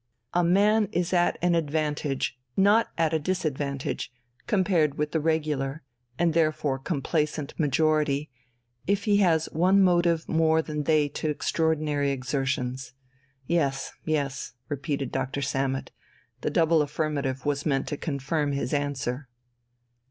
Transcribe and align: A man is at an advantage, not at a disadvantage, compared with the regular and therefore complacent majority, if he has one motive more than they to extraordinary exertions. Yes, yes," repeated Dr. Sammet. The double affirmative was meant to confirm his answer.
A 0.33 0.43
man 0.43 0.87
is 0.91 1.13
at 1.13 1.37
an 1.43 1.53
advantage, 1.53 2.35
not 2.57 2.87
at 2.97 3.13
a 3.13 3.19
disadvantage, 3.19 4.11
compared 4.47 4.97
with 4.97 5.11
the 5.11 5.19
regular 5.19 5.83
and 6.17 6.33
therefore 6.33 6.79
complacent 6.79 7.53
majority, 7.59 8.31
if 8.87 9.03
he 9.03 9.17
has 9.17 9.45
one 9.51 9.83
motive 9.83 10.27
more 10.27 10.63
than 10.63 10.85
they 10.85 11.07
to 11.09 11.29
extraordinary 11.29 12.09
exertions. 12.09 12.95
Yes, 13.45 13.91
yes," 14.03 14.53
repeated 14.69 15.11
Dr. 15.11 15.43
Sammet. 15.43 15.91
The 16.41 16.49
double 16.49 16.81
affirmative 16.81 17.45
was 17.45 17.63
meant 17.63 17.87
to 17.89 17.95
confirm 17.95 18.53
his 18.53 18.73
answer. 18.73 19.29